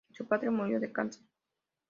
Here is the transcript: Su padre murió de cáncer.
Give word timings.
Su 0.09 0.27
padre 0.27 0.49
murió 0.49 0.79
de 0.79 0.91
cáncer. 0.91 1.21